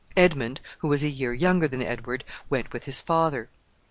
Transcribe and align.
Edmund, 0.17 0.61
who 0.79 0.87
was 0.87 1.03
a 1.03 1.09
year 1.09 1.31
younger 1.31 1.67
than 1.67 1.83
Edward, 1.83 2.23
went 2.49 2.73
with 2.73 2.85
his 2.85 2.99
father. 2.99 3.49